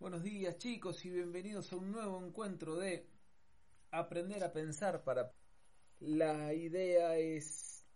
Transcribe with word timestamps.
Buenos 0.00 0.22
días 0.22 0.56
chicos 0.56 1.04
y 1.04 1.10
bienvenidos 1.10 1.74
a 1.74 1.76
un 1.76 1.92
nuevo 1.92 2.24
encuentro 2.24 2.74
de 2.74 3.06
aprender 3.90 4.42
a 4.42 4.50
pensar 4.50 5.04
para... 5.04 5.34
La 5.98 6.54
idea 6.54 7.18
es 7.18 7.86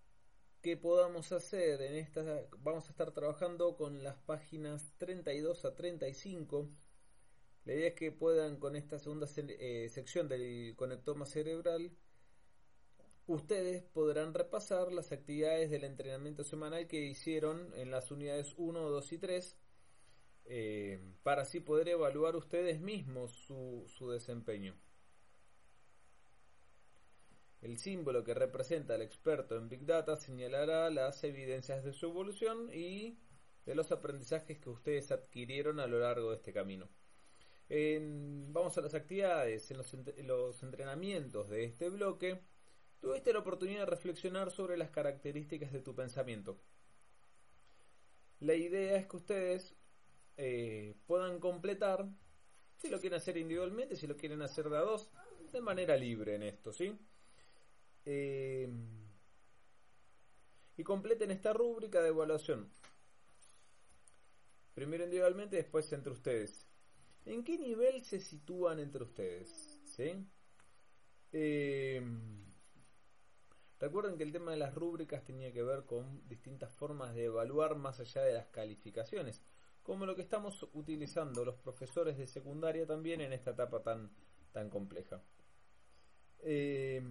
que 0.61 0.77
podamos 0.77 1.33
hacer 1.33 1.81
en 1.81 1.95
esta... 1.95 2.23
Vamos 2.59 2.87
a 2.87 2.91
estar 2.91 3.11
trabajando 3.13 3.75
con 3.79 4.03
las 4.03 4.17
páginas 4.19 4.93
32 4.99 5.65
a 5.65 5.75
35. 5.75 6.69
La 7.65 7.73
idea 7.73 7.89
es 7.89 7.95
que 7.95 8.13
puedan 8.13 8.59
con 8.59 8.77
esta 8.77 8.99
segunda 8.99 9.27
eh, 9.39 9.89
sección 9.89 10.29
del 10.29 10.75
conectoma 10.77 11.25
cerebral 11.25 11.91
ustedes 13.27 13.83
podrán 13.83 14.35
repasar 14.35 14.93
las 14.93 15.11
actividades 15.11 15.71
del 15.71 15.85
entrenamiento 15.85 16.45
semanal 16.45 16.87
que 16.87 17.03
hicieron 17.03 17.73
en 17.73 17.91
las 17.91 18.11
unidades 18.11 18.53
1, 18.59 18.91
2 18.91 19.13
y 19.13 19.19
3 19.19 19.59
eh, 20.45 21.14
para 21.25 21.43
así 21.43 21.59
poder 21.59 21.89
evaluar 21.89 22.37
ustedes 22.37 22.81
mismos 22.81 23.33
su, 23.33 23.85
su 23.89 24.11
desempeño. 24.11 24.77
El 27.63 27.79
símbolo 27.79 28.23
que 28.23 28.35
representa 28.35 28.95
al 28.95 29.01
experto 29.01 29.57
en 29.57 29.71
Big 29.71 29.87
Data 29.87 30.17
señalará 30.17 30.91
las 30.91 31.25
evidencias 31.25 31.83
de 31.83 31.95
su 31.95 32.07
evolución 32.07 32.69
y 32.75 33.19
de 33.65 33.75
los 33.75 33.91
aprendizajes 33.91 34.59
que 34.59 34.69
ustedes 34.69 35.11
adquirieron 35.11 35.81
a 35.81 35.87
lo 35.87 35.99
largo 35.99 36.29
de 36.29 36.37
este 36.37 36.53
camino. 36.53 36.91
vamos 37.71 38.77
a 38.77 38.83
las 38.83 38.93
actividades, 38.93 39.71
en 39.71 39.79
los, 39.79 39.95
en 39.95 40.27
los 40.27 40.63
entrenamientos 40.63 41.49
de 41.49 41.65
este 41.65 41.89
bloque, 41.89 42.43
tuviste 43.01 43.33
la 43.33 43.39
oportunidad 43.39 43.81
de 43.81 43.87
reflexionar 43.87 44.51
sobre 44.51 44.77
las 44.77 44.91
características 44.91 45.73
de 45.73 45.81
tu 45.81 45.95
pensamiento. 45.95 46.61
La 48.41 48.55
idea 48.55 48.99
es 48.99 49.07
que 49.07 49.17
ustedes 49.17 49.75
eh, 50.37 50.74
puedan 51.07 51.39
completar, 51.41 52.09
si 52.77 52.89
lo 52.89 53.01
quieren 53.01 53.19
hacer 53.19 53.37
individualmente, 53.37 53.97
si 53.97 54.07
lo 54.07 54.17
quieren 54.17 54.43
hacer 54.43 54.69
de 54.69 54.77
a 54.77 54.81
dos, 54.81 55.11
de 55.53 55.61
manera 55.61 55.97
libre 55.97 56.35
en 56.35 56.43
esto, 56.43 56.73
¿sí? 56.73 56.99
Eh, 58.05 58.69
y 60.77 60.83
completen 60.83 61.31
esta 61.31 61.53
rúbrica 61.53 62.03
de 62.03 62.09
evaluación. 62.09 62.69
Primero 64.75 65.05
individualmente, 65.05 65.57
después 65.57 65.93
entre 65.93 66.13
ustedes. 66.13 66.67
¿En 67.25 67.45
qué 67.45 67.59
nivel 67.59 68.05
se 68.05 68.21
sitúan 68.21 68.81
entre 68.81 69.05
ustedes? 69.05 69.79
¿Sí? 69.85 70.27
Eh, 71.33 72.03
recuerden 73.79 74.17
que 74.17 74.25
el 74.25 74.33
tema 74.33 74.51
de 74.51 74.57
las 74.57 74.75
rúbricas 74.75 75.25
tenía 75.25 75.53
que 75.53 75.63
ver 75.63 75.85
con 75.85 76.27
distintas 76.29 76.73
formas 76.73 77.15
de 77.15 77.25
evaluar 77.25 77.77
más 77.77 78.01
allá 78.01 78.23
de 78.23 78.35
las 78.35 78.47
calificaciones 78.47 79.43
como 79.85 80.07
lo 80.07 80.17
que 80.17 80.23
estamos 80.23 80.67
utilizando 80.73 81.45
los 81.45 81.57
profesores 81.57 82.17
de 82.17 82.27
secundaria 82.27 82.87
también 82.87 83.21
en 83.21 83.33
esta 83.35 83.51
etapa 83.51 83.83
tan, 83.83 84.11
tan 84.51 84.71
compleja. 84.71 85.23
Eh, 86.41 87.03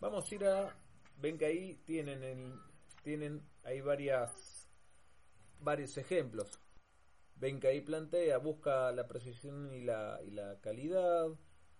vamos 0.00 0.30
a 0.30 0.34
ir 0.34 0.44
a, 0.44 0.74
ven 1.20 1.36
que 1.36 1.46
ahí 1.46 1.74
tienen, 1.84 2.54
tienen 3.02 3.42
ahí 3.64 3.80
varias, 3.80 4.68
varios 5.60 5.98
ejemplos. 5.98 6.60
Ven 7.34 7.58
que 7.58 7.68
ahí 7.68 7.80
plantea, 7.80 8.38
busca 8.38 8.92
la 8.92 9.08
precisión 9.08 9.72
y 9.72 9.82
la, 9.82 10.20
y 10.24 10.30
la 10.30 10.60
calidad, 10.60 11.26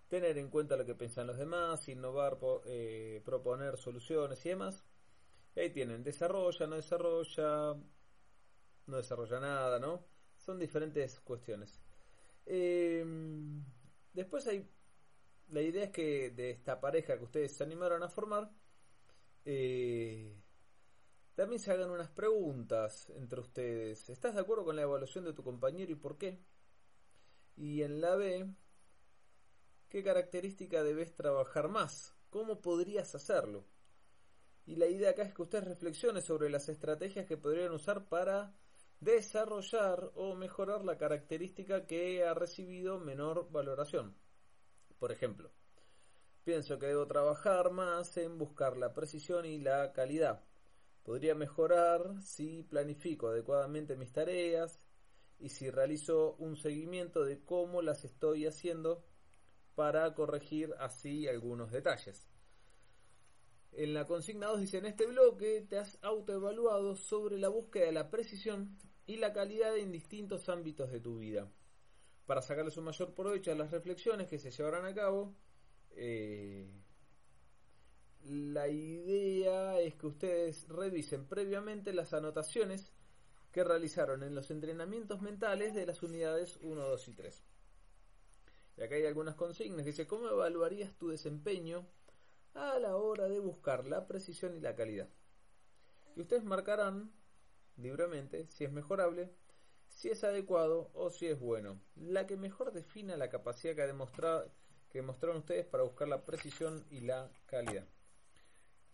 tener 0.08 0.38
en 0.38 0.50
cuenta 0.50 0.76
lo 0.76 0.86
que 0.86 0.96
piensan 0.96 1.28
los 1.28 1.38
demás, 1.38 1.88
innovar, 1.88 2.38
eh, 2.66 3.22
proponer 3.24 3.76
soluciones 3.76 4.44
y 4.44 4.48
demás. 4.50 4.84
ahí 5.56 5.70
tienen, 5.70 6.02
desarrolla, 6.02 6.66
no 6.66 6.76
desarrolla, 6.76 7.76
no 8.88 8.96
desarrolla 8.96 9.38
nada, 9.38 9.78
¿no? 9.78 10.04
Son 10.36 10.58
diferentes 10.58 11.20
cuestiones. 11.20 11.80
Em, 12.46 13.64
después 14.12 14.46
hay. 14.46 14.68
La 15.50 15.62
idea 15.62 15.84
es 15.84 15.90
que 15.90 16.30
de 16.30 16.50
esta 16.50 16.80
pareja 16.80 17.16
que 17.16 17.24
ustedes 17.24 17.56
se 17.56 17.64
animaron 17.64 18.02
a 18.02 18.08
formar, 18.08 18.50
eh, 19.44 20.36
también 21.34 21.60
se 21.60 21.70
hagan 21.70 21.90
unas 21.90 22.10
preguntas 22.10 23.10
entre 23.10 23.40
ustedes. 23.40 24.10
¿Estás 24.10 24.34
de 24.34 24.40
acuerdo 24.40 24.64
con 24.64 24.76
la 24.76 24.82
evaluación 24.82 25.24
de 25.24 25.32
tu 25.32 25.42
compañero 25.42 25.92
y 25.92 25.94
por 25.94 26.18
qué? 26.18 26.42
Y 27.56 27.82
en 27.82 28.00
la 28.00 28.14
B, 28.16 28.46
¿qué 29.88 30.02
característica 30.02 30.82
debes 30.82 31.14
trabajar 31.14 31.68
más? 31.68 32.14
¿Cómo 32.30 32.60
podrías 32.60 33.14
hacerlo? 33.14 33.64
Y 34.66 34.76
la 34.76 34.86
idea 34.86 35.10
acá 35.10 35.22
es 35.22 35.32
que 35.32 35.42
ustedes 35.42 35.64
reflexionen 35.64 36.22
sobre 36.22 36.50
las 36.50 36.68
estrategias 36.68 37.26
que 37.26 37.38
podrían 37.38 37.72
usar 37.72 38.06
para 38.06 38.54
desarrollar 39.00 40.10
o 40.14 40.34
mejorar 40.34 40.84
la 40.84 40.98
característica 40.98 41.86
que 41.86 42.24
ha 42.24 42.34
recibido 42.34 42.98
menor 42.98 43.50
valoración. 43.50 44.16
Por 44.98 45.12
ejemplo, 45.12 45.50
pienso 46.44 46.78
que 46.78 46.86
debo 46.86 47.06
trabajar 47.06 47.70
más 47.70 48.16
en 48.16 48.38
buscar 48.38 48.76
la 48.76 48.92
precisión 48.94 49.46
y 49.46 49.58
la 49.58 49.92
calidad. 49.92 50.44
Podría 51.04 51.34
mejorar 51.34 52.20
si 52.22 52.64
planifico 52.64 53.28
adecuadamente 53.28 53.96
mis 53.96 54.12
tareas 54.12 54.80
y 55.38 55.50
si 55.50 55.70
realizo 55.70 56.34
un 56.38 56.56
seguimiento 56.56 57.24
de 57.24 57.44
cómo 57.44 57.80
las 57.82 58.04
estoy 58.04 58.46
haciendo 58.46 59.04
para 59.76 60.12
corregir 60.14 60.74
así 60.80 61.28
algunos 61.28 61.70
detalles. 61.70 62.28
En 63.72 63.94
la 63.94 64.06
consigna 64.06 64.48
2 64.48 64.60
dice, 64.60 64.78
en 64.78 64.86
este 64.86 65.06
bloque 65.06 65.64
te 65.68 65.78
has 65.78 65.98
autoevaluado 66.02 66.96
sobre 66.96 67.38
la 67.38 67.48
búsqueda 67.48 67.86
de 67.86 67.92
la 67.92 68.10
precisión 68.10 68.76
y 69.08 69.16
la 69.16 69.32
calidad 69.32 69.76
en 69.76 69.90
distintos 69.90 70.48
ámbitos 70.48 70.92
de 70.92 71.00
tu 71.00 71.18
vida. 71.18 71.50
Para 72.26 72.42
sacarle 72.42 72.70
su 72.70 72.82
mayor 72.82 73.12
provecho 73.14 73.50
a 73.50 73.56
las 73.56 73.72
reflexiones 73.72 74.28
que 74.28 74.38
se 74.38 74.52
llevarán 74.52 74.84
a 74.84 74.94
cabo, 74.94 75.34
eh, 75.96 76.70
la 78.22 78.68
idea 78.68 79.80
es 79.80 79.96
que 79.96 80.06
ustedes 80.06 80.68
revisen 80.68 81.26
previamente 81.26 81.92
las 81.92 82.14
anotaciones 82.14 82.92
que 83.50 83.64
realizaron 83.64 84.22
en 84.22 84.36
los 84.36 84.52
entrenamientos 84.52 85.20
mentales 85.22 85.74
de 85.74 85.86
las 85.86 86.04
unidades 86.04 86.56
1, 86.60 86.80
2 86.80 87.08
y 87.08 87.12
3. 87.14 87.44
Y 88.76 88.82
acá 88.82 88.94
hay 88.94 89.06
algunas 89.06 89.34
consignas 89.34 89.84
dice, 89.84 90.06
¿cómo 90.06 90.28
evaluarías 90.28 90.94
tu 90.96 91.08
desempeño 91.08 91.84
a 92.58 92.78
la 92.78 92.96
hora 92.96 93.28
de 93.28 93.38
buscar 93.38 93.86
la 93.86 94.06
precisión 94.06 94.56
y 94.56 94.60
la 94.60 94.74
calidad. 94.74 95.08
Y 96.16 96.20
ustedes 96.20 96.44
marcarán 96.44 97.12
libremente 97.78 98.46
si 98.48 98.64
es 98.64 98.72
mejorable, 98.72 99.30
si 99.88 100.10
es 100.10 100.22
adecuado 100.24 100.90
o 100.94 101.10
si 101.10 101.26
es 101.26 101.38
bueno. 101.38 101.80
La 101.96 102.26
que 102.26 102.36
mejor 102.36 102.72
defina 102.72 103.16
la 103.16 103.30
capacidad 103.30 103.74
que, 103.74 103.82
ha 103.82 103.86
demostrado, 103.86 104.52
que 104.90 104.98
demostraron 104.98 105.38
ustedes 105.38 105.66
para 105.66 105.84
buscar 105.84 106.08
la 106.08 106.24
precisión 106.24 106.84
y 106.90 107.00
la 107.00 107.30
calidad. 107.46 107.86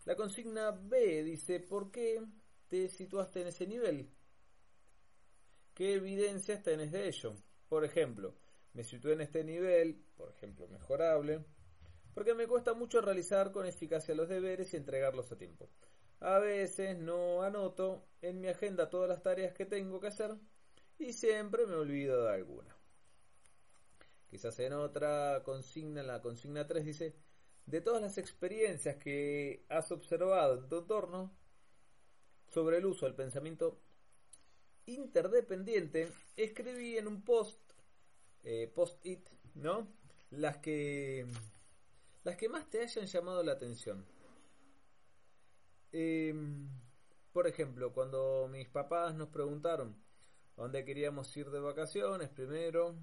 La 0.05 0.15
consigna 0.15 0.71
B 0.71 1.23
dice, 1.23 1.59
¿por 1.59 1.91
qué 1.91 2.23
te 2.67 2.87
situaste 2.89 3.41
en 3.41 3.47
ese 3.47 3.67
nivel? 3.67 4.09
¿Qué 5.73 5.95
evidencias 5.95 6.63
tenés 6.63 6.91
de 6.91 7.07
ello? 7.07 7.35
Por 7.67 7.83
ejemplo, 7.83 8.35
me 8.73 8.83
situé 8.83 9.13
en 9.13 9.21
este 9.21 9.43
nivel, 9.43 9.95
por 10.15 10.29
ejemplo, 10.29 10.67
mejorable, 10.67 11.43
porque 12.13 12.33
me 12.33 12.47
cuesta 12.47 12.73
mucho 12.73 13.01
realizar 13.01 13.51
con 13.51 13.65
eficacia 13.65 14.15
los 14.15 14.29
deberes 14.29 14.73
y 14.73 14.77
entregarlos 14.77 15.31
a 15.31 15.37
tiempo. 15.37 15.69
A 16.25 16.39
veces 16.39 16.97
no 16.97 17.43
anoto 17.43 18.03
en 18.23 18.41
mi 18.41 18.47
agenda 18.47 18.89
todas 18.89 19.07
las 19.07 19.21
tareas 19.21 19.53
que 19.53 19.63
tengo 19.63 19.99
que 19.99 20.07
hacer 20.07 20.35
y 20.97 21.13
siempre 21.13 21.67
me 21.67 21.75
olvido 21.75 22.23
de 22.23 22.33
alguna. 22.33 22.75
Quizás 24.31 24.57
en 24.57 24.73
otra 24.73 25.43
consigna, 25.45 26.01
en 26.01 26.07
la 26.07 26.23
consigna 26.23 26.65
3 26.65 26.83
dice, 26.83 27.15
de 27.67 27.79
todas 27.79 28.01
las 28.01 28.17
experiencias 28.17 28.95
que 28.95 29.67
has 29.69 29.91
observado 29.91 30.57
en 30.57 30.67
tu 30.67 30.79
entorno 30.79 31.31
sobre 32.49 32.77
el 32.77 32.87
uso 32.87 33.05
del 33.05 33.13
pensamiento 33.13 33.79
interdependiente, 34.87 36.11
escribí 36.37 36.97
en 36.97 37.05
un 37.05 37.23
post, 37.23 37.61
eh, 38.43 38.71
post-it, 38.73 39.29
¿no? 39.53 39.87
Las 40.31 40.57
que 40.57 41.27
las 42.23 42.35
que 42.35 42.49
más 42.49 42.67
te 42.67 42.81
hayan 42.81 43.05
llamado 43.05 43.43
la 43.43 43.51
atención. 43.51 44.14
Em, 45.97 46.67
por 47.31 47.47
ejemplo, 47.47 47.93
cuando 47.93 48.49
mis 48.51 48.67
papás 48.67 49.15
nos 49.15 49.29
preguntaron 49.29 49.95
dónde 50.57 50.83
queríamos 50.83 51.35
ir 51.37 51.49
de 51.51 51.61
vacaciones, 51.61 52.27
primero, 52.27 52.97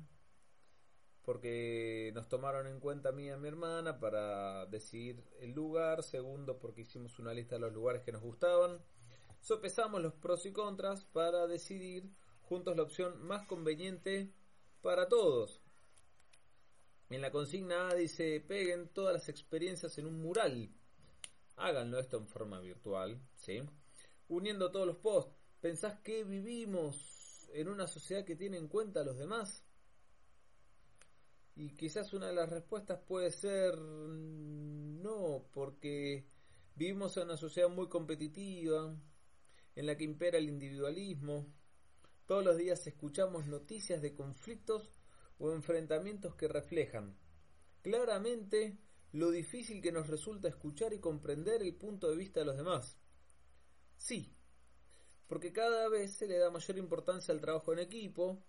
porque 1.23 2.13
nos 2.15 2.29
tomaron 2.29 2.67
en 2.67 2.81
cuenta 2.81 3.09
a 3.09 3.13
mí 3.13 3.25
y 3.25 3.31
a 3.31 3.39
mi 3.39 3.49
hermana 3.49 3.99
para 3.99 4.67
decidir 4.67 5.25
el 5.41 5.53
lugar, 5.53 6.03
segundo, 6.03 6.59
porque 6.59 6.83
hicimos 6.83 7.19
una 7.19 7.33
lista 7.33 7.55
de 7.55 7.63
los 7.63 7.73
lugares 7.73 8.03
que 8.03 8.13
nos 8.13 8.21
gustaban, 8.21 8.79
sopesamos 9.41 10.03
los 10.03 10.13
pros 10.13 10.45
y 10.45 10.53
contras 10.53 11.03
para 11.07 11.47
decidir 11.47 12.11
juntos 12.43 12.77
la 12.77 12.83
opción 12.83 13.27
más 13.27 13.47
conveniente 13.47 14.35
para 14.83 15.09
todos. 15.09 15.63
En 17.09 17.23
la 17.23 17.31
consigna 17.31 17.89
A 17.89 17.95
dice, 17.95 18.45
peguen 18.47 18.91
todas 18.91 19.15
las 19.15 19.31
experiencias 19.31 19.97
en 19.97 20.05
un 20.05 20.21
mural. 20.21 20.69
Háganlo 21.63 22.01
esto 22.01 22.17
en 22.17 22.27
forma 22.27 22.59
virtual, 22.59 23.21
¿sí? 23.37 23.63
Uniendo 24.27 24.73
todos 24.73 24.85
los 24.85 24.97
posts. 24.97 25.33
¿Pensás 25.61 26.01
que 26.01 26.25
vivimos 26.25 27.49
en 27.53 27.69
una 27.69 27.87
sociedad 27.87 28.25
que 28.25 28.35
tiene 28.35 28.57
en 28.57 28.67
cuenta 28.67 29.03
a 29.03 29.05
los 29.05 29.17
demás? 29.17 29.65
Y 31.55 31.77
quizás 31.77 32.15
una 32.15 32.27
de 32.27 32.33
las 32.33 32.49
respuestas 32.49 32.99
puede 33.07 33.31
ser 33.31 33.79
no, 33.79 35.47
porque 35.53 36.27
vivimos 36.75 37.17
en 37.17 37.27
una 37.27 37.37
sociedad 37.37 37.69
muy 37.69 37.89
competitiva, 37.89 38.97
en 39.77 39.87
la 39.87 39.97
que 39.97 40.03
impera 40.03 40.39
el 40.39 40.49
individualismo. 40.49 41.47
Todos 42.27 42.45
los 42.45 42.57
días 42.57 42.85
escuchamos 42.89 43.47
noticias 43.47 44.03
de 44.03 44.15
conflictos 44.15 44.91
o 45.39 45.53
enfrentamientos 45.53 46.35
que 46.35 46.49
reflejan 46.49 47.17
claramente 47.83 48.81
lo 49.13 49.31
difícil 49.31 49.83
que 49.83 49.93
nos 49.93 50.09
resulta 50.09 50.49
escuchar 50.49 50.93
y 50.95 50.99
comprender 50.99 51.63
el 51.63 51.75
punto 51.75 52.11
de 52.11 52.17
vista 52.17 52.41
de 52.41 52.47
los 52.47 52.57
demás. 52.57 52.99
Sí, 53.97 54.35
porque 55.29 55.53
cada 55.53 55.89
vez 55.89 56.15
se 56.15 56.27
le 56.27 56.39
da 56.39 56.51
mayor 56.51 56.79
importancia 56.79 57.33
al 57.33 57.41
trabajo 57.41 57.73
en 57.73 57.79
equipo, 57.79 58.43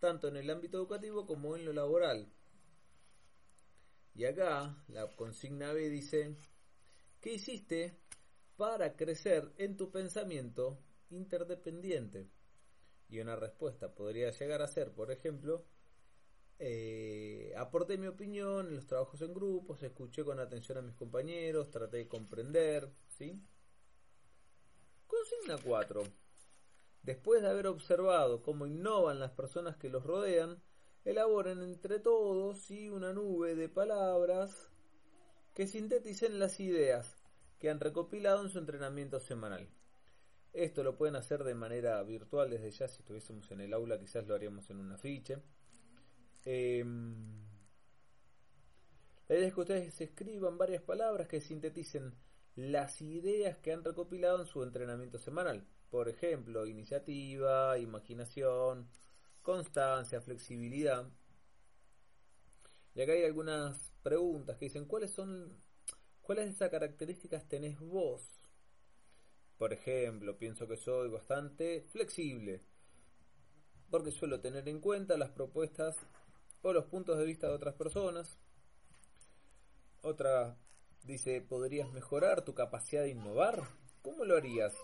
tanto 0.00 0.28
en 0.28 0.36
el 0.36 0.50
ámbito 0.50 0.78
educativo 0.78 1.26
como 1.26 1.56
en 1.56 1.64
lo 1.64 1.72
laboral. 1.72 2.32
Y 4.14 4.24
acá 4.24 4.82
la 4.88 5.14
consigna 5.14 5.72
B 5.72 5.90
dice, 5.90 6.36
¿qué 7.20 7.34
hiciste 7.34 7.98
para 8.56 8.96
crecer 8.96 9.52
en 9.58 9.76
tu 9.76 9.90
pensamiento 9.90 10.78
interdependiente? 11.10 12.30
Y 13.08 13.20
una 13.20 13.36
respuesta 13.36 13.94
podría 13.94 14.30
llegar 14.30 14.62
a 14.62 14.68
ser, 14.68 14.92
por 14.92 15.12
ejemplo, 15.12 15.66
eh, 16.58 17.52
aporté 17.56 17.98
mi 17.98 18.06
opinión 18.06 18.68
en 18.68 18.76
los 18.76 18.86
trabajos 18.86 19.20
en 19.22 19.34
grupos, 19.34 19.82
escuché 19.82 20.24
con 20.24 20.40
atención 20.40 20.78
a 20.78 20.82
mis 20.82 20.94
compañeros, 20.94 21.70
traté 21.70 21.98
de 21.98 22.08
comprender, 22.08 22.90
¿sí? 23.08 23.42
Consigna 25.06 25.58
4. 25.62 26.02
Después 27.02 27.42
de 27.42 27.48
haber 27.48 27.66
observado 27.66 28.42
cómo 28.42 28.66
innovan 28.66 29.20
las 29.20 29.32
personas 29.32 29.76
que 29.76 29.88
los 29.88 30.04
rodean, 30.04 30.60
elaboren 31.04 31.62
entre 31.62 32.00
todos 32.00 32.70
y 32.70 32.88
una 32.88 33.12
nube 33.12 33.54
de 33.54 33.68
palabras 33.68 34.70
que 35.54 35.66
sinteticen 35.66 36.38
las 36.38 36.58
ideas 36.58 37.22
que 37.60 37.70
han 37.70 37.80
recopilado 37.80 38.42
en 38.42 38.50
su 38.50 38.58
entrenamiento 38.58 39.20
semanal. 39.20 39.68
Esto 40.52 40.82
lo 40.82 40.96
pueden 40.96 41.16
hacer 41.16 41.44
de 41.44 41.54
manera 41.54 42.02
virtual 42.02 42.50
desde 42.50 42.70
ya, 42.70 42.88
si 42.88 43.00
estuviésemos 43.00 43.50
en 43.50 43.60
el 43.60 43.72
aula 43.72 43.98
quizás 43.98 44.26
lo 44.26 44.34
haríamos 44.34 44.68
en 44.70 44.80
un 44.80 44.92
afiche. 44.92 45.38
Em, 46.46 47.44
la 49.28 49.34
idea 49.34 49.48
es 49.48 49.54
que 49.54 49.60
ustedes 49.60 50.00
escriban 50.00 50.56
varias 50.56 50.80
palabras 50.80 51.26
que 51.26 51.40
sinteticen 51.40 52.14
las 52.54 53.02
ideas 53.02 53.58
que 53.58 53.72
han 53.72 53.82
recopilado 53.82 54.40
en 54.40 54.46
su 54.46 54.62
entrenamiento 54.62 55.18
semanal. 55.18 55.66
Por 55.90 56.08
ejemplo, 56.08 56.64
iniciativa, 56.66 57.76
imaginación, 57.78 58.88
constancia, 59.42 60.20
flexibilidad. 60.20 61.10
Y 62.94 63.02
acá 63.02 63.12
hay 63.12 63.24
algunas 63.24 63.92
preguntas 64.04 64.56
que 64.56 64.66
dicen, 64.66 64.84
¿cuáles 64.84 65.10
son, 65.10 65.52
cuáles 66.22 66.44
de 66.44 66.52
estas 66.52 66.70
características 66.70 67.48
tenés 67.48 67.80
vos? 67.80 68.22
Por 69.58 69.72
ejemplo, 69.72 70.38
pienso 70.38 70.68
que 70.68 70.76
soy 70.76 71.08
bastante 71.08 71.82
flexible, 71.90 72.62
porque 73.90 74.12
suelo 74.12 74.40
tener 74.40 74.68
en 74.68 74.80
cuenta 74.80 75.16
las 75.16 75.30
propuestas 75.30 75.96
o 76.62 76.72
los 76.72 76.86
puntos 76.86 77.18
de 77.18 77.24
vista 77.24 77.48
de 77.48 77.54
otras 77.54 77.74
personas. 77.74 78.38
Otra 80.02 80.56
dice, 81.04 81.40
¿podrías 81.40 81.90
mejorar 81.92 82.42
tu 82.42 82.54
capacidad 82.54 83.02
de 83.02 83.10
innovar? 83.10 83.62
¿Cómo 84.02 84.24
lo 84.24 84.36
harías? 84.36 84.74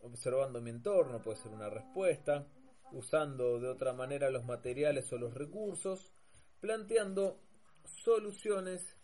Observando 0.00 0.60
mi 0.60 0.70
entorno 0.70 1.22
puede 1.22 1.38
ser 1.38 1.52
una 1.52 1.70
respuesta, 1.70 2.46
usando 2.92 3.60
de 3.60 3.68
otra 3.68 3.92
manera 3.92 4.30
los 4.30 4.44
materiales 4.44 5.12
o 5.12 5.18
los 5.18 5.34
recursos, 5.34 6.12
planteando 6.60 7.40
soluciones 7.84 8.96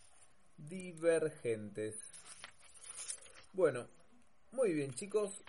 divergentes. 0.56 2.00
Bueno, 3.52 3.88
muy 4.52 4.72
bien 4.72 4.92
chicos, 4.94 5.42